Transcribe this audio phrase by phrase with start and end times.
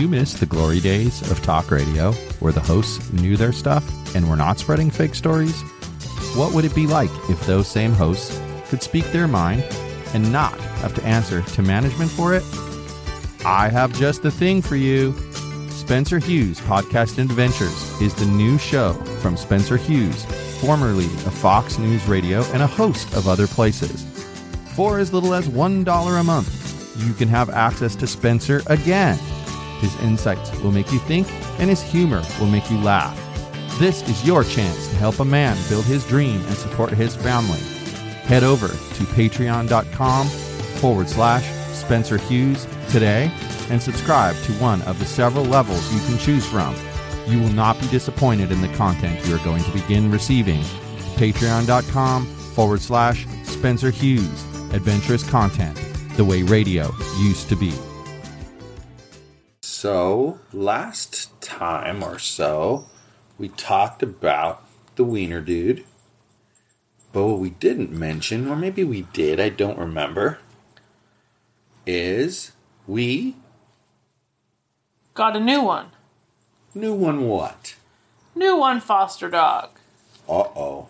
[0.00, 3.84] You miss the glory days of talk radio where the hosts knew their stuff
[4.16, 5.60] and were not spreading fake stories?
[6.34, 9.62] What would it be like if those same hosts could speak their mind
[10.14, 12.42] and not have to answer to management for it?
[13.44, 15.12] I have just the thing for you.
[15.68, 20.24] Spencer Hughes Podcast Adventures is the new show from Spencer Hughes,
[20.62, 24.06] formerly of Fox News Radio and a host of other places.
[24.74, 29.18] For as little as $1 a month, you can have access to Spencer again.
[29.80, 33.16] His insights will make you think, and his humor will make you laugh.
[33.78, 37.60] This is your chance to help a man build his dream and support his family.
[38.24, 43.32] Head over to patreon.com forward slash Spencer Hughes today
[43.70, 46.76] and subscribe to one of the several levels you can choose from.
[47.26, 50.60] You will not be disappointed in the content you are going to begin receiving.
[51.16, 54.44] Patreon.com forward slash Spencer Hughes.
[54.72, 55.76] Adventurous content,
[56.16, 57.72] the way radio used to be.
[59.80, 62.84] So, last time or so,
[63.38, 64.62] we talked about
[64.96, 65.86] the Wiener Dude.
[67.14, 70.38] But what we didn't mention, or maybe we did, I don't remember,
[71.86, 72.52] is
[72.86, 73.36] we
[75.14, 75.92] Got a new one.
[76.74, 77.74] New one what?
[78.34, 79.70] New one foster dog.
[80.28, 80.88] Uh oh.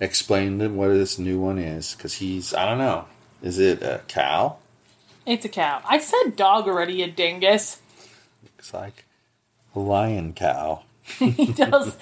[0.00, 3.04] Explain to him what this new one is, because he's, I don't know.
[3.42, 4.56] Is it a cow?
[5.24, 5.82] It's a cow.
[5.88, 7.78] I said dog already, you dingus.
[8.62, 9.06] Looks like
[9.74, 10.82] a lion cow.
[11.18, 11.96] He does.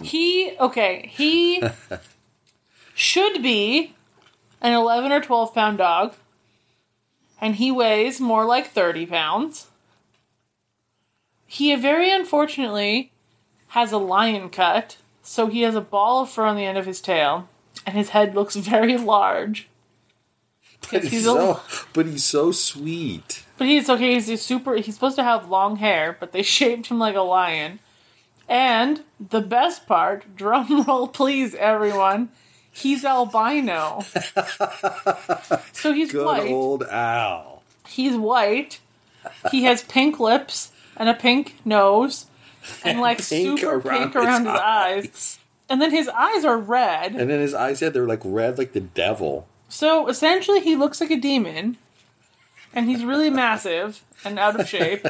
[0.00, 1.62] he, okay, he
[2.94, 3.94] should be
[4.62, 6.14] an 11 or 12 pound dog.
[7.38, 9.66] And he weighs more like 30 pounds.
[11.46, 13.12] He very unfortunately
[13.68, 16.86] has a lion cut, so he has a ball of fur on the end of
[16.86, 17.46] his tail,
[17.84, 19.68] and his head looks very large.
[20.90, 21.60] But he's, he's a- so,
[21.92, 23.42] but he's so sweet.
[23.58, 24.14] But he's okay.
[24.14, 24.74] He's a super.
[24.76, 27.80] He's supposed to have long hair, but they shaped him like a lion.
[28.48, 32.30] And the best part, drum roll, please, everyone.
[32.70, 34.00] He's albino.
[35.72, 36.50] so he's Good white.
[36.50, 37.62] old Al.
[37.88, 38.80] He's white.
[39.50, 42.26] He has pink lips and a pink nose,
[42.84, 45.38] and like Pink super around pink around his his eyes.
[45.68, 47.14] And then his eyes are red.
[47.16, 49.48] And then his eyes, yeah, they're like red like the devil.
[49.68, 51.76] So essentially, he looks like a demon,
[52.76, 55.06] and he's really massive and out of shape,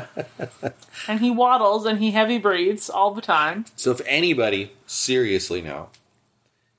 [1.08, 3.66] and he waddles and he heavy breathes all the time.
[3.74, 5.88] So if anybody, seriously now,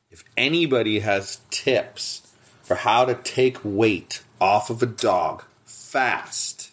[0.09, 2.33] if anybody has tips
[2.63, 6.71] for how to take weight off of a dog fast,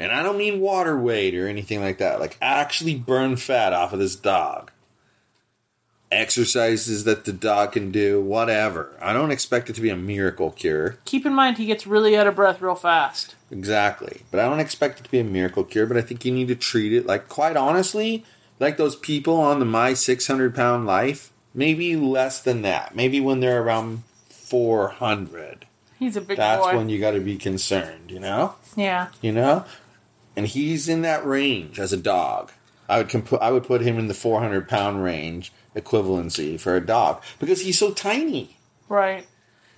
[0.00, 3.92] and I don't mean water weight or anything like that, like actually burn fat off
[3.92, 4.72] of this dog.
[6.12, 8.92] Exercises that the dog can do, whatever.
[9.00, 10.98] I don't expect it to be a miracle cure.
[11.06, 13.34] Keep in mind, he gets really out of breath real fast.
[13.50, 14.20] Exactly.
[14.30, 16.48] But I don't expect it to be a miracle cure, but I think you need
[16.48, 18.24] to treat it like, quite honestly,
[18.60, 21.32] like those people on the My 600 Pound Life.
[21.54, 22.94] Maybe less than that.
[22.94, 25.66] Maybe when they're around 400.
[25.98, 26.76] He's a big That's boy.
[26.76, 28.54] when you got to be concerned, you know?
[28.76, 29.08] yeah.
[29.22, 29.64] You know?
[30.36, 32.52] And he's in that range as a dog.
[32.92, 36.80] I would comp- I would put him in the 400 pound range equivalency for a
[36.84, 38.56] dog because he's so tiny.
[38.88, 39.26] Right.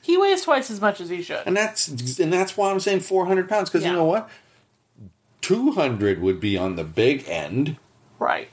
[0.02, 1.42] He weighs twice as much as he should.
[1.46, 1.88] And that's
[2.18, 3.90] and that's why I'm saying 400 pounds because Yeah.
[3.90, 4.28] you know what?
[5.40, 7.76] 200 would be on the big end.
[8.18, 8.48] Right.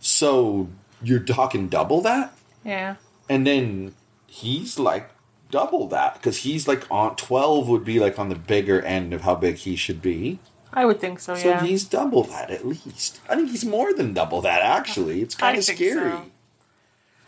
[0.00, 0.68] So
[1.02, 2.32] you're talking double that,
[2.64, 2.96] Yeah.
[3.28, 3.94] and then
[4.26, 5.10] he's like
[5.50, 9.22] double that because he's like on 12 would be like on the bigger end of
[9.22, 10.38] how big he should be.
[10.72, 11.60] I would think so, Yeah.
[11.60, 13.20] So he's double that at least.
[13.28, 15.20] I think he's more than double that actually.
[15.22, 16.10] It's kind I of scary.
[16.10, 16.22] so.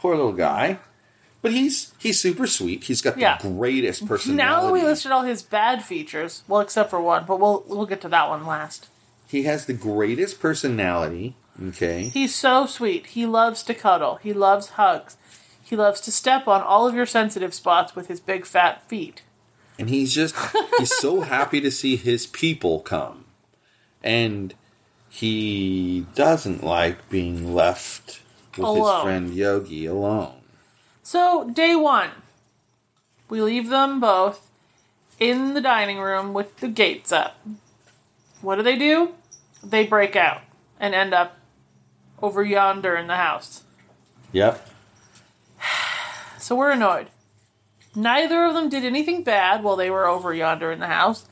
[0.00, 0.79] Poor little guy.
[1.43, 2.85] But he's he's super sweet.
[2.85, 3.39] He's got the Yeah.
[3.41, 4.37] greatest personality.
[4.44, 7.87] Now that we listed all his bad features, well, except for one, but we'll we'll
[7.87, 8.87] get to that one last.
[9.27, 11.35] he has the greatest personality.
[11.61, 12.05] Okay.
[12.05, 13.06] He's so sweet.
[13.09, 14.17] He loves to cuddle.
[14.23, 15.17] He loves hugs.
[15.62, 19.23] He loves to step on all of your sensitive spots with his big fat feet.
[19.79, 20.35] and he's just
[20.79, 23.22] he's so happy to see his people come
[24.03, 24.55] and
[25.09, 28.21] he doesn't like being left
[28.57, 30.35] with his friend yogi alone
[31.03, 32.11] So, day one,
[33.29, 34.51] we leave them both
[35.19, 37.39] in the dining room with the gates up.
[38.41, 39.15] What do they do?
[39.63, 40.43] They break out
[40.81, 41.37] and end up
[42.21, 43.63] over yonder in the house.
[44.33, 44.69] Yep.
[46.39, 47.07] So we're annoyed.
[47.95, 51.29] Neither of them did anything bad while they were over yonder in the house.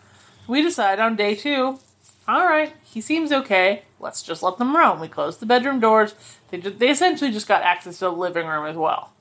[0.46, 1.80] We decide on day two,
[2.30, 3.82] all right, he seems okay.
[3.98, 5.00] Let's just let them roam.
[5.00, 6.14] We close the bedroom doors.
[6.50, 9.12] They just, they essentially just got access to the living room as well.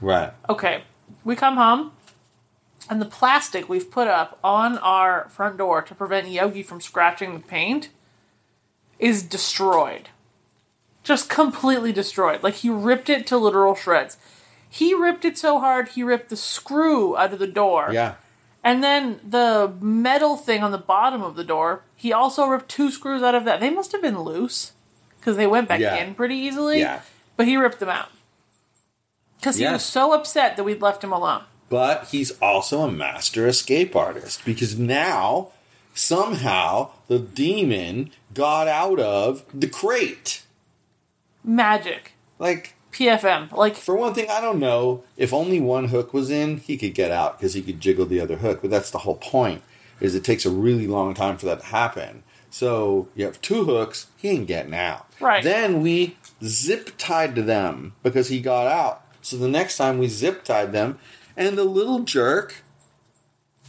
[0.00, 0.32] Right.
[0.48, 0.84] Okay,
[1.24, 1.92] we come home,
[2.88, 7.34] and the plastic we've put up on our front door to prevent Yogi from scratching
[7.34, 7.90] the paint
[8.98, 10.08] is destroyed.
[11.02, 12.42] Just completely destroyed.
[12.42, 14.16] Like he ripped it to literal shreds.
[14.68, 17.90] He ripped it so hard he ripped the screw out of the door.
[17.92, 18.14] Yeah.
[18.66, 22.90] And then the metal thing on the bottom of the door, he also ripped two
[22.90, 23.60] screws out of that.
[23.60, 24.72] They must have been loose
[25.20, 25.94] because they went back Yeah.
[25.94, 26.80] in pretty easily.
[26.80, 27.02] Yeah.
[27.36, 28.08] But he ripped them out.
[29.38, 29.74] Because he Yeah.
[29.74, 31.42] was so upset that we'd left him alone.
[31.68, 35.48] But he's also a master escape artist because now
[35.94, 40.42] somehow the demon got out of the crate.
[41.44, 42.12] Magic.
[42.40, 43.52] Like, PFM.
[43.52, 46.94] Like, for one thing, I don't know if only one hook was in, he could
[46.94, 48.60] get out because he could jiggle the other hook.
[48.62, 49.62] But that's the whole point.
[50.00, 52.22] Is it takes a really long time for that to happen.
[52.50, 55.06] So you have two hooks, he ain't getting out.
[55.20, 55.44] Right.
[55.44, 59.02] Then we zip tied to them because he got out.
[59.20, 60.98] So the next time we zip tied them,
[61.36, 62.62] and the little jerk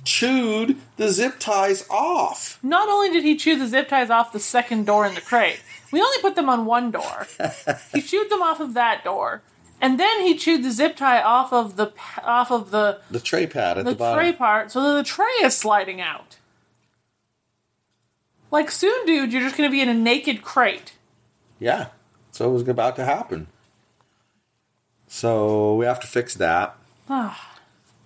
[0.07, 2.57] chewed the zip ties off.
[2.63, 5.61] not only did he chew the zip ties off the second door in the crate,
[5.91, 7.27] we only put them on one door.
[7.93, 9.41] he chewed them off of that door.
[9.79, 11.91] And then he chewed the zip tie off of the
[12.23, 14.17] off of the The tray pad at the the, bottom.
[14.19, 16.37] tray part so that the tray is sliding out.
[18.49, 20.93] Like soon, dude, you're just gonna be in a naked crate.
[21.59, 21.87] Yeah.
[22.31, 23.47] So it was about to happen.
[25.07, 26.75] So we have to fix that.
[27.09, 27.46] Ah.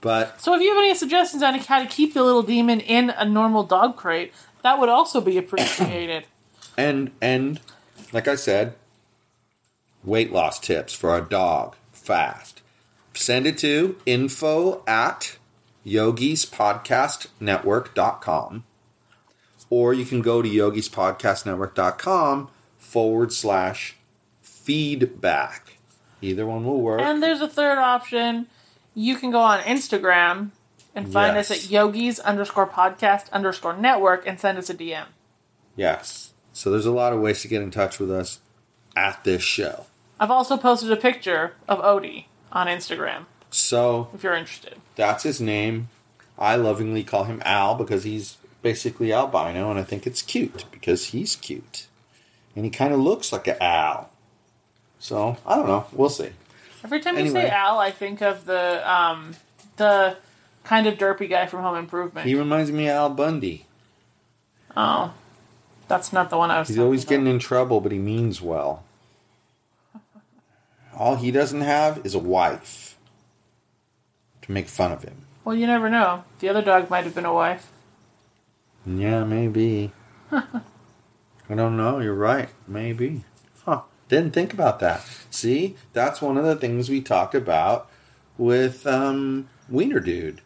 [0.01, 3.09] But So if you have any suggestions on how to keep the little demon in
[3.11, 4.33] a normal dog crate,
[4.63, 6.25] that would also be appreciated.
[6.77, 7.59] and and
[8.11, 8.73] like I said,
[10.03, 12.61] weight loss tips for a dog fast.
[13.13, 15.37] Send it to info at
[15.85, 18.63] yogispodcastnetwork.com
[19.69, 23.95] or you can go to yogispodcastnetwork.com forward slash
[24.41, 25.77] feedback.
[26.21, 27.01] Either one will work.
[27.01, 28.45] and there's a third option.
[28.93, 30.51] You can go on Instagram
[30.93, 35.05] and find us at yogis underscore podcast underscore network and send us a DM.
[35.75, 36.27] yes.
[36.53, 38.39] So there's a lot of ways to get in touch with us
[38.93, 39.85] at this show.
[40.19, 44.75] I've also posted a picture of Odie on Instagram So if you're interested.
[44.97, 45.87] That's his name.
[46.37, 51.05] I lovingly call him Al because he's basically albino, and I think it's cute because
[51.07, 51.87] he's cute.
[52.53, 54.09] And he kind of looks like an owl.
[54.99, 55.85] So, I don't know.
[55.93, 56.31] We'll see.
[56.83, 59.35] Every time you say Al, I think of the um,
[59.77, 60.17] the
[60.63, 62.27] kind of derpy guy from Home Improvement.
[62.27, 63.65] He reminds me of Al Bundy.
[64.75, 65.13] oh,
[65.87, 66.69] that's not the one I was.
[66.69, 67.09] He's always about.
[67.09, 68.83] getting in trouble, but he means well.
[70.95, 72.97] All he doesn't have is a wife
[74.43, 75.25] to make fun of him.
[75.43, 76.23] Well, you never know.
[76.39, 77.71] The other dog might have been a wife.
[78.85, 79.91] Yeah, maybe.
[80.31, 81.99] I don't know.
[81.99, 82.49] You're right.
[82.67, 83.23] Maybe.
[84.11, 85.05] Didn't think about that.
[85.29, 87.89] See, that's one of the things we talked about
[88.37, 90.41] with um, Wiener Dude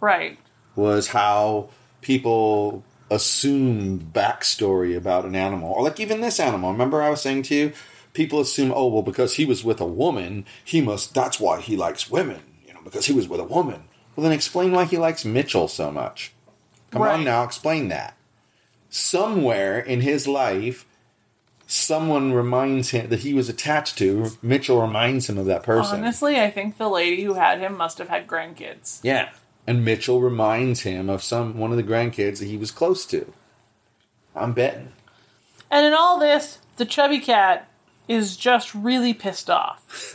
[0.00, 0.38] Right.
[0.74, 1.68] was how
[2.00, 6.72] people assume backstory about an animal, or like even this animal.
[6.72, 7.72] Remember, I was saying to you,
[8.14, 11.12] people assume, oh well, because he was with a woman, he must.
[11.14, 12.40] That's why he likes women.
[12.66, 13.82] You know, because he was with a woman.
[14.16, 16.32] Well, then explain why he likes Mitchell so much.
[16.92, 17.12] Come Right.
[17.18, 18.16] on now, explain that.
[18.88, 20.86] Somewhere in his life,
[21.70, 24.30] someone reminds him that he was attached to.
[24.42, 26.00] Mitchell reminds him of that person.
[26.00, 28.98] Honestly, I think the lady who had him must have had grandkids.
[29.04, 29.30] Yeah.
[29.66, 33.32] And Mitchell reminds him of some one of the grandkids that he was close to.
[34.34, 34.92] I'm betting.
[35.70, 37.68] And in all this, the chubby cat
[38.08, 40.12] is just really pissed off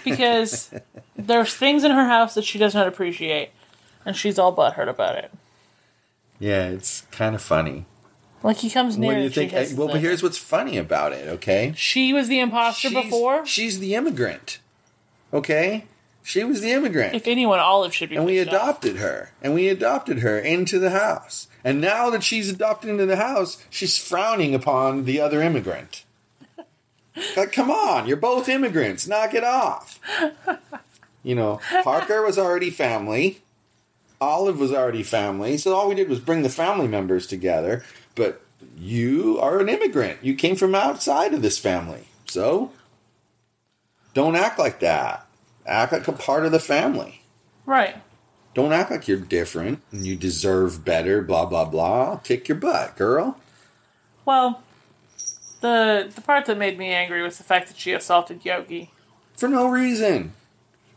[0.04, 0.72] because
[1.16, 3.50] there's things in her house that she does not appreciate,
[4.06, 5.32] and she's all butthurt about it.
[6.38, 7.86] Yeah, it's kind of funny.
[8.42, 9.08] Like he comes near.
[9.08, 9.52] What do you and think?
[9.52, 11.72] hisses Well, but here's what's funny about it, okay?
[11.76, 13.46] she was the imposter She's- before.
[13.46, 14.58] She's the immigrant.
[15.32, 15.84] Okay?
[16.24, 17.14] She was the immigrant.
[17.14, 18.16] If anyone, Olive should be.
[18.16, 18.54] and we pissed off.
[18.54, 19.32] adopted her.
[19.42, 21.48] And we adopted her into the house.
[21.64, 26.04] And now that she's adopted into the house, she's frowning upon the other immigrant.
[27.36, 29.06] like, come on, you're both immigrants.
[29.06, 29.98] Knock it off.
[31.24, 33.40] You know, Parker was already family.
[34.22, 35.58] Olive was already family.
[35.58, 37.84] So all we did was bring the family members together.
[38.14, 38.40] But
[38.76, 40.18] you are an immigrant.
[40.22, 42.04] You came from outside of this family.
[42.26, 42.70] So
[44.14, 45.26] don't act like that.
[45.66, 47.22] Act like a part of the family.
[47.66, 47.96] Right.
[48.54, 52.16] Don't act like you're different and you deserve better, blah, blah, blah.
[52.18, 53.38] Kick your butt, girl.
[54.24, 54.62] Well,
[55.60, 58.90] the the part that made me angry was the fact that she assaulted Yogi.
[59.36, 60.34] For no reason.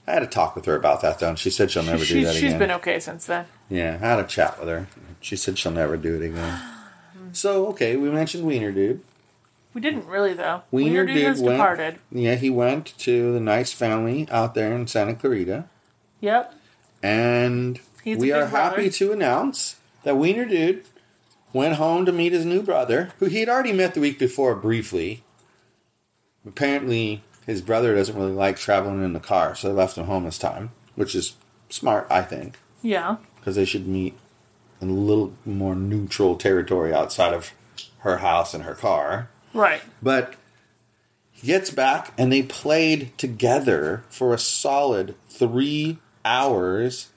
[0.08, 2.16] I had a talk with her about that, though, and she said she'll never she,
[2.16, 2.52] do that she's again.
[2.52, 3.46] She's been okay since then.
[3.70, 4.88] Yeah, I had a chat with her.
[5.20, 6.60] She said she'll never do it again.
[7.32, 9.02] So, okay, we mentioned Wiener Dude.
[9.74, 10.62] We didn't really though.
[10.72, 12.00] Wiener Dude Dude has went- departed.
[12.12, 15.66] Yeah, he went to the nice family out there in Santa Clarita.
[16.22, 16.54] Yep.
[17.04, 20.86] And He's we are happy to announce that Wiener Dude
[21.52, 24.56] went home to meet his new brother, who he had already met the week before
[24.56, 25.24] briefly.
[26.48, 30.26] Apparently, his brother doesn't really like traveling in the car, so they left him home
[30.26, 31.36] this time, which is
[31.70, 33.18] smart, I think, Yeah.
[33.40, 34.16] because they should meet
[34.82, 37.52] in a little more neutral territory outside of
[38.00, 39.30] her house and her car.
[39.54, 39.82] Right.
[40.04, 40.36] But
[41.32, 47.10] he gets back and they played together for a solid three hours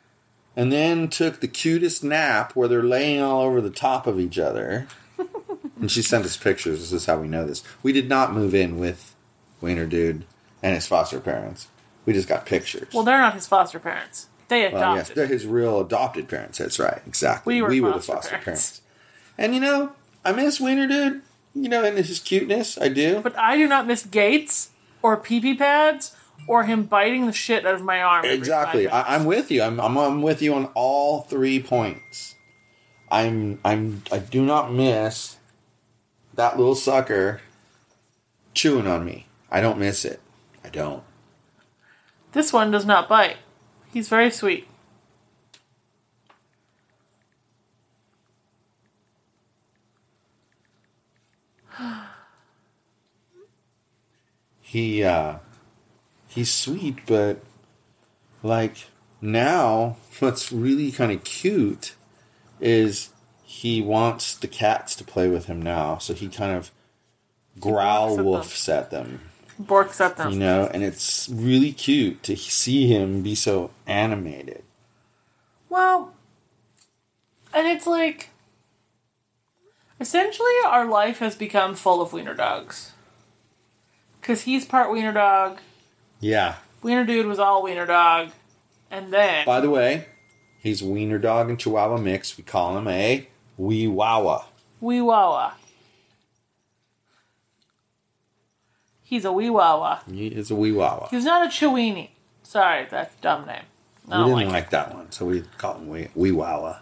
[0.56, 4.38] and then took the cutest nap where they're laying all over the top of each
[4.38, 4.86] other.
[5.80, 6.80] and she sent us pictures.
[6.80, 7.62] This is how we know this.
[7.82, 9.14] We did not move in with
[9.60, 10.24] Wiener Dude
[10.62, 11.68] and his foster parents.
[12.06, 12.92] We just got pictures.
[12.94, 14.28] Well, they're not his foster parents.
[14.48, 14.80] They adopted.
[14.80, 16.58] Well, yes, they're his real adopted parents.
[16.58, 17.60] That's right, exactly.
[17.60, 18.44] We were the foster parents.
[18.44, 18.82] parents.
[19.36, 19.92] And you know,
[20.24, 21.22] I miss Wiener Dude.
[21.54, 23.20] You know, and his cuteness, I do.
[23.20, 24.70] But I do not miss Gates
[25.02, 26.14] or pee pee pads
[26.46, 28.24] or him biting the shit out of my arm.
[28.24, 28.88] Exactly.
[28.88, 29.62] I, I'm with you.
[29.62, 32.36] I'm, I'm I'm with you on all three points.
[33.10, 35.36] I'm I'm I do not miss
[36.34, 37.40] that little sucker
[38.54, 39.26] chewing on me.
[39.50, 40.20] I don't miss it.
[40.64, 41.02] I don't.
[42.32, 43.36] This one does not bite.
[43.92, 44.68] He's very sweet.
[54.60, 55.38] He uh
[56.26, 57.40] he's sweet, but
[58.42, 58.88] like
[59.22, 61.94] now what's really kind of cute
[62.60, 63.08] is
[63.42, 66.70] he wants the cats to play with him now, so he kind of
[67.58, 68.26] growl at them.
[68.26, 69.27] woofs at them.
[69.60, 70.32] Borks at them.
[70.32, 74.62] you know, and it's really cute to see him be so animated.
[75.68, 76.14] Well,
[77.52, 78.30] and it's like
[80.00, 82.92] essentially our life has become full of wiener dogs.
[84.20, 85.58] Because he's part wiener dog.
[86.20, 86.56] Yeah.
[86.82, 88.30] Wiener dude was all wiener dog.
[88.90, 89.44] And then.
[89.44, 90.06] By the way,
[90.60, 92.36] he's Wiener Dog and Chihuahua mix.
[92.38, 94.46] We call him a Wee Wawa.
[94.80, 95.54] Wee Wawa.
[99.08, 100.02] He's a Wee Wawa.
[100.12, 101.08] He is a Wee Wawa.
[101.10, 102.10] He's not a Chiweenie.
[102.42, 103.62] Sorry, that's a dumb name.
[104.06, 106.80] We didn't like, like, that one, so we call him Wee, Wee Wawa.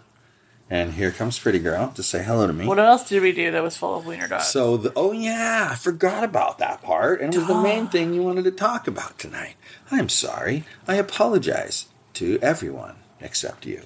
[0.69, 2.65] And here comes Pretty Girl to say hello to me.
[2.67, 4.47] What else did we do that was full of wiener dogs?
[4.47, 8.13] So, the, oh yeah, I forgot about that part, and it was the main thing
[8.13, 9.55] you wanted to talk about tonight.
[9.89, 10.65] I'm sorry.
[10.85, 13.83] I apologize to everyone except you.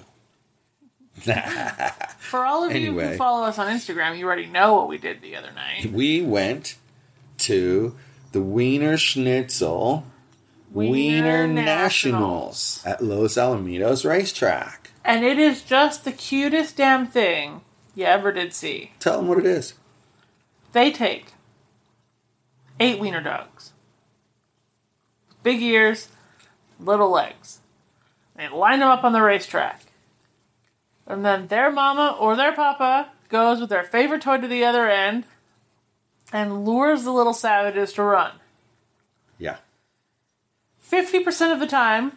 [2.18, 3.12] For all of you Anyway.
[3.12, 5.92] who follow us on Instagram, you already know what we did the other night.
[5.92, 6.76] we went
[7.38, 7.94] to
[8.32, 10.04] the Wienerschnitzel
[10.72, 14.90] Wiener, Wiener Nationals at Los Alamitos Racetrack.
[15.04, 17.60] And it is just the cutest damn thing
[17.94, 18.92] you ever did see.
[18.98, 19.74] Tell them what it is.
[20.72, 21.32] They take
[22.80, 23.72] eight wiener dogs,
[25.42, 26.08] big ears,
[26.80, 27.60] little legs.
[28.34, 29.82] They line them up on the racetrack.
[31.06, 34.88] And then their mama or their papa goes with their favorite toy to the other
[34.88, 35.24] end
[36.32, 38.32] and lures the little savages to run.
[39.38, 39.56] Yeah.
[40.90, 42.12] 50% of the time,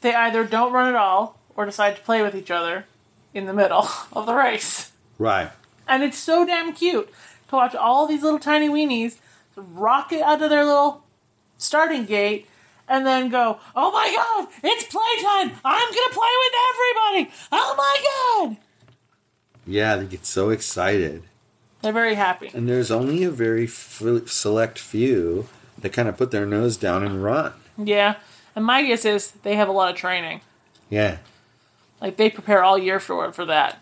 [0.00, 2.86] they either don't run at all or decide to play with each other
[3.34, 4.92] in the middle of the race.
[5.18, 5.50] Right.
[5.86, 7.12] And it's so damn cute
[7.48, 9.18] to watch all these little tiny weenies
[9.56, 11.04] rocket out of their little
[11.58, 12.46] starting gate
[12.88, 15.58] and then go, oh my god, it's playtime!
[15.64, 17.34] I'm gonna play with everybody!
[17.52, 18.56] Oh my god!
[19.66, 21.22] Yeah, they get so excited.
[21.82, 22.50] They're very happy.
[22.54, 25.48] And there's only a very f- select few
[25.78, 27.52] that kind of put their nose down and run.
[27.76, 28.16] Yeah.
[28.54, 30.40] And my guess is they have a lot of training.
[30.88, 31.18] Yeah.
[32.00, 33.80] Like they prepare all year for for that.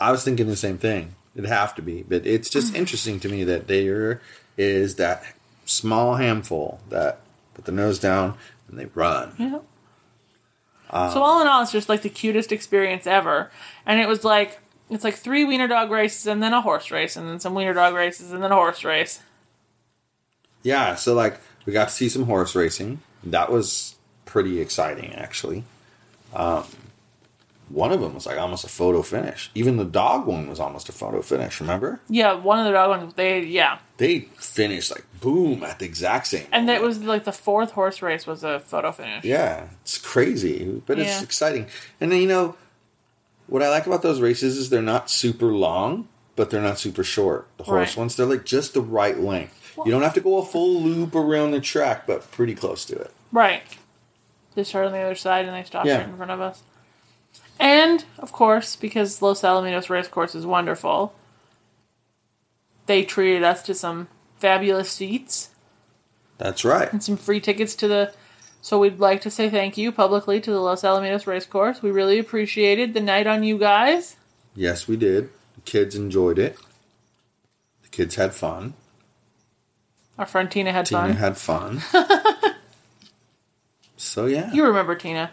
[0.00, 1.14] I was thinking the same thing.
[1.34, 2.02] It'd have to be.
[2.02, 4.20] But it's just interesting to me that there
[4.56, 5.24] is that
[5.64, 7.20] small handful that
[7.54, 8.36] put the nose down
[8.68, 9.34] and they run.
[9.38, 9.58] Yeah.
[10.90, 13.50] Um, so all in all, it's just like the cutest experience ever.
[13.86, 14.60] And it was like
[14.90, 17.72] it's like three wiener dog races and then a horse race and then some wiener
[17.74, 19.20] dog races and then a horse race.
[20.62, 23.00] Yeah, so like we got to see some horse racing.
[23.24, 25.64] That was pretty exciting, actually.
[26.34, 26.64] Um,
[27.68, 29.50] one of them was like almost a photo finish.
[29.54, 31.60] Even the dog one was almost a photo finish.
[31.60, 32.00] Remember?
[32.08, 33.14] Yeah, one of the dog ones.
[33.14, 36.46] They yeah, They finished like boom at the exact same.
[36.52, 36.88] and that moment.
[36.98, 39.24] was like the fourth horse race was a photo finish.
[39.24, 41.22] Yeah, it's crazy, but it's Yeah.
[41.22, 41.66] exciting.
[42.00, 42.56] And then, you know,
[43.52, 47.04] what I like about those races is they're not super long, but they're not super
[47.04, 47.46] short.
[47.58, 47.96] The horse Right.
[47.98, 49.58] ones, they're like just the right length.
[49.84, 52.94] you don't have to go a full loop around the track, but pretty close to
[52.96, 53.10] it.
[53.30, 53.62] Right.
[54.54, 55.98] They start on the other side and they stop Yeah.
[55.98, 56.62] right in front of us.
[57.58, 61.14] And, of course, because Los Alamitos Racecourse is wonderful,
[62.86, 65.50] they treated us to some fabulous seats
[66.38, 66.92] That's right.
[66.92, 68.12] and some free tickets to the.
[68.64, 71.82] So we'd like to say thank you publicly to the Los Alamitos Racecourse.
[71.82, 74.14] We really appreciated the night on you guys.
[74.54, 75.30] Yes, we did.
[75.56, 76.56] The kids enjoyed it.
[77.82, 78.74] The kids had fun.
[80.16, 81.08] Our friend Tina had fun.
[81.16, 81.78] Tina fun.
[81.78, 82.54] had fun.
[83.96, 85.32] so yeah, You remember Tina.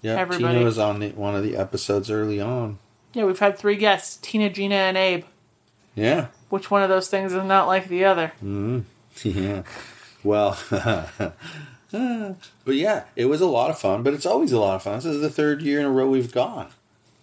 [0.00, 0.14] yeah.
[0.18, 0.54] everybody.
[0.54, 2.78] Tina was on the, one of the episodes early on.
[3.12, 5.24] Yeah, we've had three guests Tina, Gina, and Abe.
[5.94, 8.32] Yeah, Which one of those things is not like the other?
[8.42, 8.84] Mm.
[9.24, 9.62] Yeah.
[10.22, 10.58] Well,
[12.64, 14.02] but yeah, it was a lot of fun.
[14.02, 14.96] But it's always a lot of fun.
[14.96, 16.68] This is the third year in a row we've gone.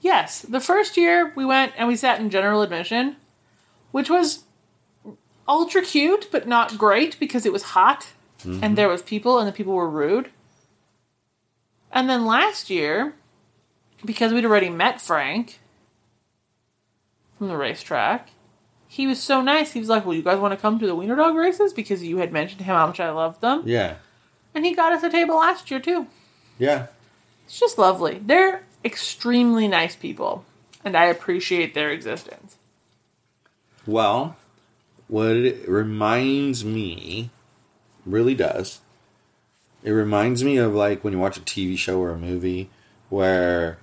[0.01, 3.15] Yes, the first year we went and we sat in general admission,
[3.91, 4.43] which was
[5.47, 8.07] ultra cute but not great because it was hot
[8.43, 8.75] and mm-hmm.
[8.75, 10.29] there was people and the people were rude.
[11.91, 13.13] And then last year,
[14.03, 15.59] because we'd already met Frank
[17.37, 18.31] from the racetrack,
[18.87, 19.71] he was so nice.
[19.71, 22.03] He was like, "Well, you guys want to come to the Wiener Dog races because
[22.03, 23.95] you had mentioned to him how much I loved them." Yeah,
[24.55, 26.07] And he got us a table last year too.
[26.59, 26.87] yeah,
[27.45, 28.21] It's just lovely.
[28.23, 30.45] They're extremely nice people,
[30.83, 32.57] and I appreciate their existence.
[33.85, 34.37] Well,
[35.07, 37.31] what it reminds me,
[38.05, 38.79] really does,
[39.83, 42.69] it reminds me of like when you watch a TV show or a movie
[43.09, 43.79] where,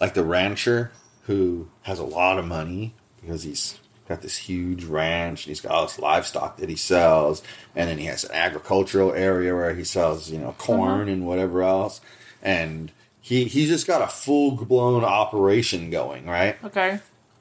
[0.00, 5.44] like the rancher who has a lot of money because he's got this huge ranch
[5.44, 7.42] and he's got all this livestock that he sells,
[7.74, 11.10] and then he has an agricultural area where he sells, you know, corn uh-huh.
[11.10, 12.00] and whatever else,
[12.42, 16.62] and he he's just got a full blown operation going, right?
[16.64, 17.00] Okay.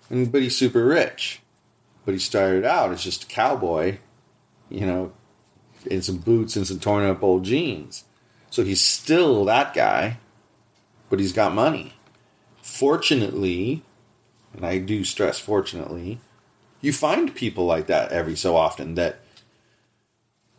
[0.10, 1.42] and but he's super rich.
[2.06, 3.98] But he started out as just a cowboy,
[4.70, 5.12] you know,
[5.86, 8.04] in some boots and some torn up old jeans.
[8.50, 10.20] So he's still that guy,
[11.10, 11.94] but he's got money.
[12.62, 13.84] Fortunately,
[14.56, 16.20] and I do stress fortunately,
[16.86, 19.18] you find people like that every so often that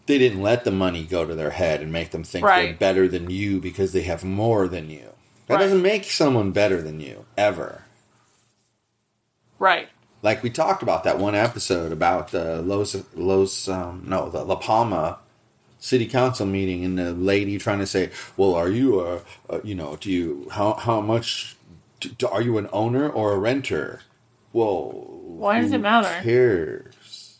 [0.06, 3.08] they didn't let the money go to their head and make them think they're better
[3.08, 5.08] than you because they have more than you.
[5.46, 5.60] That Right.
[5.62, 7.84] doesn't make someone better than you, ever
[9.58, 9.88] Right.
[10.22, 14.56] like we talked about that one episode about the Los Los um, no the La
[14.56, 15.18] Palma
[15.78, 19.74] city council meeting and the lady trying to say, well, are you a, a you
[19.74, 21.56] know do you how how much
[22.00, 24.00] do- are you an owner or a renter?
[24.56, 24.90] Well,
[25.36, 26.08] Why does it matter?
[26.22, 27.38] Cares.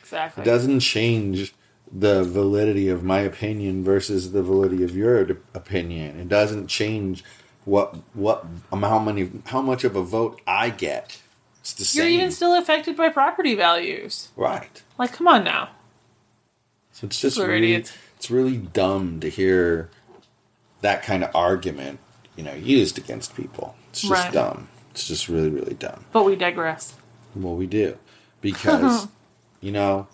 [0.00, 0.42] Exactly.
[0.42, 1.54] It doesn't change
[1.92, 5.20] the validity of my opinion versus the validity of your
[5.54, 6.18] opinion.
[6.18, 7.22] It doesn't change
[7.64, 11.20] what what um, how many how much of a vote I get.
[11.60, 12.18] It's the You're same.
[12.20, 14.28] even still affected by property values.
[14.36, 14.82] right.
[14.98, 15.68] Like, come on now.
[16.92, 17.92] So it's just People really, idiots.
[18.16, 19.88] it's really dumb to hear
[20.80, 22.00] that kind of argument,
[22.36, 23.76] you know, used against people.
[23.90, 24.32] It's just Right.
[24.32, 24.68] dumb.
[24.98, 26.04] It's just really, really dumb.
[26.12, 26.94] But we digress.
[27.36, 27.96] Well, we do
[28.40, 29.06] because
[29.60, 30.08] you know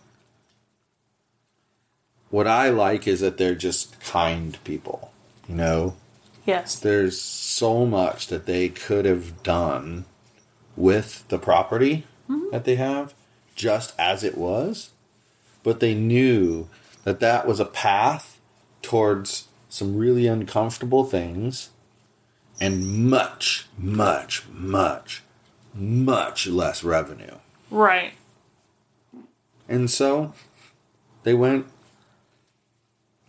[2.29, 5.11] what I like is that they're just kind people.
[5.49, 5.97] You know,
[6.45, 6.79] Yes.
[6.79, 10.05] there's so much that they could have done
[10.77, 12.51] with the property mm-hmm.
[12.53, 13.15] that they have
[13.55, 14.91] just as it was
[15.63, 16.69] but they knew
[17.05, 18.39] that that was a path
[18.83, 21.71] towards some really uncomfortable things
[22.61, 25.23] and much much much
[25.75, 27.37] much less revenue
[27.71, 28.13] Right.
[29.69, 30.33] and so
[31.25, 31.67] they went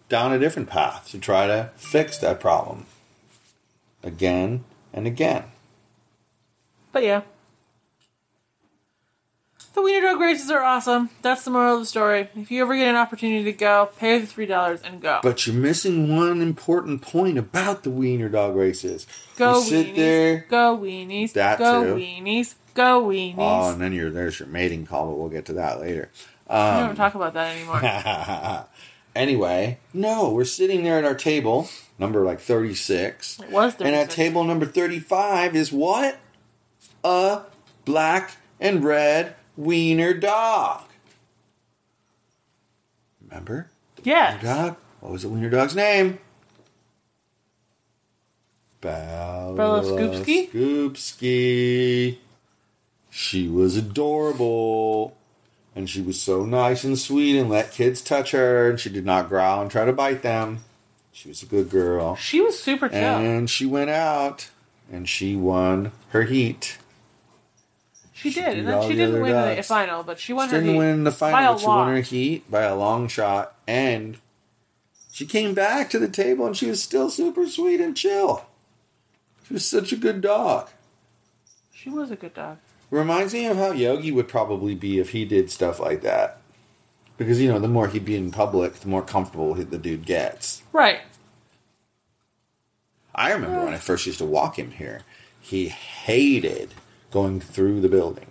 [0.09, 2.85] down a different path to try to fix that problem
[4.03, 5.45] again and again.
[6.91, 7.21] But yeah.
[9.75, 11.09] The Wiener Dog races are awesome.
[11.21, 12.29] That's the moral of the story.
[12.33, 15.19] If you ever get an opportunity to go, pay the three dollars and go.
[15.21, 19.05] But you're missing one important point about the wiener dog races.
[19.35, 19.95] go you sit weenies.
[19.97, 20.45] there.
[20.49, 21.33] Go weenies.
[21.33, 21.95] That go too.
[21.95, 22.55] weenies.
[22.73, 23.35] Go weenies.
[23.37, 26.09] Oh, and then you're there's your mating call, but we'll get to that later.
[26.49, 28.65] we don't um, talk about that anymore.
[29.15, 31.67] anyway, no, we're sitting there at our table,
[31.99, 33.41] number like 36.
[33.41, 36.17] It was And at table number 35 is what?
[37.03, 37.41] A
[37.83, 40.83] black and red wiener dog.
[43.27, 43.69] Remember?
[44.03, 44.41] Yes.
[44.41, 44.77] Wiener dog?
[44.99, 46.19] What was the wiener dog's name?
[48.81, 50.51] Bella, Bella Scoopski?
[50.51, 52.17] Scoopski.
[53.09, 55.15] She was adorable.
[55.75, 58.69] And she was so nice and sweet and let kids touch her.
[58.69, 60.59] And she did not growl and try to bite them.
[61.11, 62.15] She was a good girl.
[62.15, 62.99] She was super chill.
[62.99, 64.49] And she went out
[64.91, 66.77] and she won her heat.
[68.33, 70.61] She did, and then she the didn't win the final, but she won She her
[70.61, 73.55] didn't heat win the final, but she won her heat by a long shot.
[73.67, 74.17] And
[75.11, 78.45] she came back to the table and she was still super sweet and chill.
[79.47, 80.69] She was such a good dog.
[81.71, 82.57] She was a good dog.
[82.91, 86.41] Reminds me of how Yogi would probably be if he did stuff like that.
[87.17, 90.63] Because, you know, the more he'd be in public, the more comfortable the dude gets.
[90.73, 90.99] Right.
[93.13, 95.03] I remember when I first used to walk him here,
[95.39, 96.73] he hated
[97.15, 98.25] going through the building.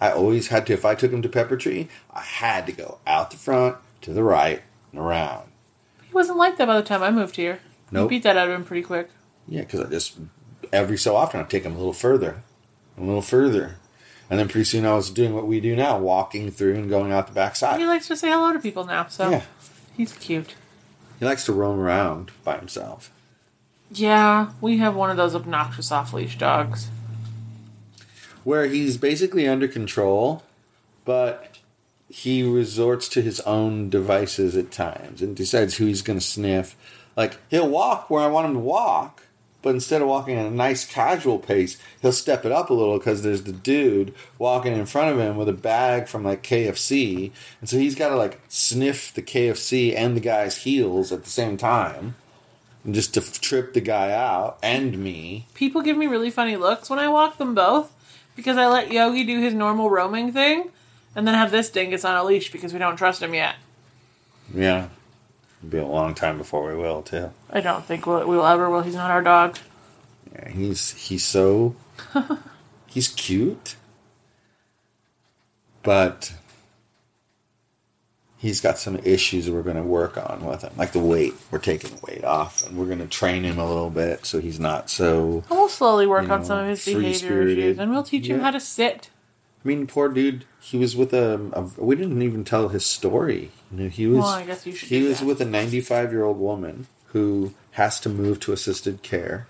[0.00, 2.96] I always had to, if I took him to Pepper Tree, I had to go
[3.06, 5.50] out the front, to the right, and around.
[6.02, 7.60] He wasn't like that by the time I moved here.
[7.90, 8.04] Nope.
[8.04, 9.10] You beat that out of him pretty quick.
[9.46, 10.16] Yeah, because I just,
[10.72, 12.42] every so often, I'd take him a little further,
[12.96, 13.76] a little further.
[14.30, 17.12] And then pretty soon I was doing what we do now, walking through and going
[17.12, 19.42] out the back He likes to say hello to people now, so Yeah.
[19.94, 20.54] he's cute.
[21.20, 23.12] He likes to roam around by himself.
[23.90, 26.88] Yeah, we have one of those obnoxious off leash dogs.
[28.44, 30.42] Where he's basically under control,
[31.04, 31.58] but
[32.08, 36.76] he resorts to his own devices at times and decides who he's going to sniff.
[37.16, 39.22] Like, he'll walk where I want him to walk,
[39.62, 42.98] but instead of walking at a nice casual pace, he'll step it up a little
[42.98, 47.32] because there's the dude walking in front of him with a bag from like KFC.
[47.60, 51.30] And so he's got to like sniff the KFC and the guy's heels at the
[51.30, 52.16] same time.
[52.84, 55.46] And just to trip the guy out and me.
[55.54, 57.93] People give me really funny looks when I walk them both
[58.36, 60.70] because I let Yogi do his normal roaming thing
[61.14, 63.56] and then have this dingus on a leash because we don't trust him yet.
[64.52, 64.88] Yeah.
[65.60, 67.30] It'll be a long time before we will, too.
[67.50, 68.82] I don't think we'll, we will ever will.
[68.82, 69.58] He's not our dog.
[70.32, 71.76] Yeah, he's he's so
[72.86, 73.76] he's cute,
[75.82, 76.32] but
[78.44, 81.32] he's got some issues we're going to work on with him, like the weight.
[81.50, 84.38] We're taking the weight off, and we're going to train him a little bit so
[84.38, 85.42] he's not so.
[85.48, 88.40] And we'll slowly work You on some of his behavior issues and we'll teach him
[88.40, 89.08] how to sit.
[89.64, 90.44] I mean, poor dude.
[90.60, 91.82] He was with a, a.
[91.82, 93.50] We didn't even tell his story.
[93.72, 94.18] You know, he was.
[94.18, 95.26] Well, I guess you should He was that.
[95.26, 99.46] with a 95 year old woman who has to move to assisted care,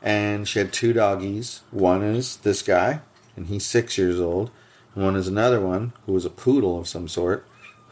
[0.00, 1.62] and she had two doggies.
[1.72, 3.00] One is this guy,
[3.34, 4.52] and he's six years old.
[4.94, 7.44] And one is another one who was a poodle of some sort,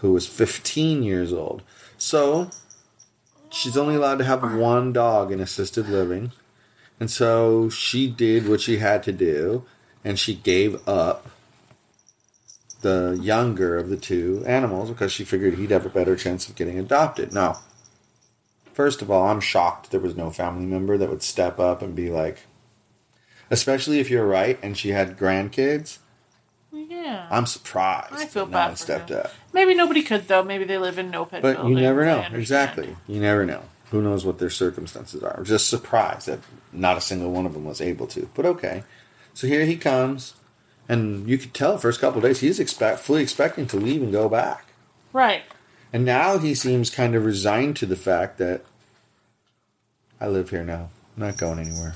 [0.04, 1.62] who was 15 years old.
[1.96, 2.50] So
[3.50, 6.32] she's only allowed to have one dog in assisted living.
[7.00, 9.64] And so she did what she had to do,
[10.04, 11.30] and she gave up
[12.82, 16.54] the younger of the two animals because she figured he'd have a better chance of
[16.54, 17.32] getting adopted.
[17.32, 17.60] Now,
[18.74, 21.96] first of all, I'm shocked there was no family member that would step up and
[21.96, 22.40] be like,
[23.50, 25.96] especially if you're right and she had grandkids.
[26.74, 27.28] Yeah.
[27.30, 28.14] I'm surprised.
[28.14, 29.18] I feel bad no for stepped him.
[29.18, 29.32] up.
[29.52, 30.42] Maybe nobody could though.
[30.42, 32.26] Maybe they live in no pet But you never know.
[32.32, 32.96] Exactly.
[33.06, 33.62] You never know.
[33.90, 35.37] Who knows what their circumstances are?
[35.38, 36.40] I'm Just surprised that
[36.72, 38.28] not a single one of them was able to.
[38.34, 38.82] But okay.
[39.34, 40.34] So here he comes,
[40.88, 44.12] and you could tell first couple of days he's expect fully expecting to leave and
[44.12, 44.66] go back.
[45.12, 45.42] Right.
[45.92, 48.64] And now he seems kind of resigned to the fact that
[50.20, 50.90] I live here now.
[51.16, 51.94] I'm not going anywhere.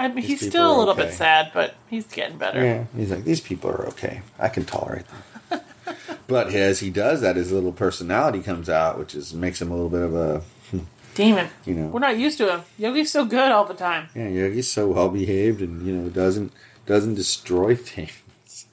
[0.00, 1.04] I mean, he's still a little okay.
[1.04, 2.64] bit sad, but he's getting better.
[2.64, 2.84] Yeah.
[2.96, 4.22] He's like, these people are okay.
[4.38, 5.04] I can tolerate
[5.50, 5.60] them.
[6.26, 9.74] but as he does that, his little personality comes out, which is makes him a
[9.74, 10.78] little bit of a hmm,
[11.14, 11.48] Demon.
[11.66, 11.88] you know.
[11.88, 12.62] We're not used to him.
[12.78, 14.08] Yogi's so good all the time.
[14.14, 16.54] Yeah, Yogi's so well behaved and you know doesn't
[16.86, 18.64] doesn't destroy things.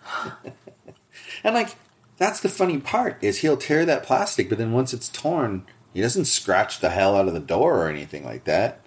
[1.43, 1.75] and like
[2.15, 5.99] that's the funny part is he'll tear that plastic, but then once it's torn, he
[5.99, 8.79] doesn't scratch the hell out of the door or anything like that.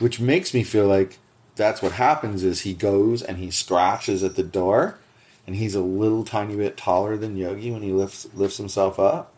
[0.00, 1.18] Which makes me feel like
[1.54, 4.98] that's what happens is he goes and he scratches at the door
[5.46, 9.32] and he's a little tiny bit taller than Yogi when he lifts lifts himself up.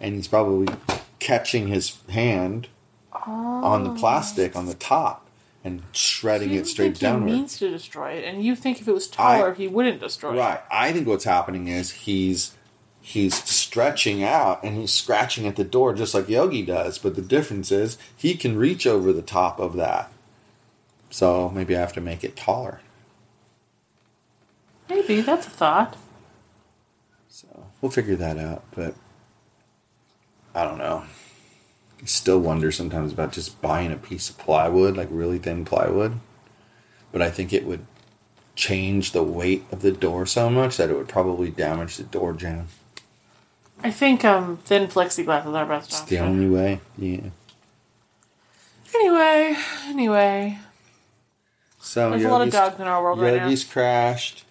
[0.00, 0.72] And he's probably
[1.18, 2.68] catching his hand
[3.12, 3.30] oh.
[3.64, 5.28] on the plastic on the top
[5.64, 7.28] and shredding So it straight downward.
[7.28, 10.00] He means to destroy it, and you think if it was taller, I- he wouldn't
[10.00, 10.38] destroy it.
[10.38, 10.60] Right.
[10.70, 12.54] I think what's happening is he's
[13.08, 17.22] he's stretching out and he's scratching at the door just like Yogi does, but the
[17.22, 20.12] difference is he can reach over the top of that.
[21.08, 22.80] So maybe I have to make it taller.
[24.90, 25.96] Maybe that's a thought.
[27.30, 27.46] So
[27.80, 28.94] we'll figure that out, but
[30.54, 31.04] I don't know.
[32.02, 36.20] I still wonder sometimes about just buying a piece of plywood, like really thin plywood.
[37.10, 37.86] But I think it would
[38.54, 42.34] change the weight of the door so much that it would probably damage the door
[42.34, 42.68] jamb.
[43.82, 46.80] I think um, thin plexiglass is our best It's the only way.
[46.96, 47.20] Yeah.
[48.94, 50.58] Anyway, anyway,
[51.78, 53.44] So there's a lot of Yogi's- dogs in our world right now.
[53.48, 54.44] Yogi's crashed.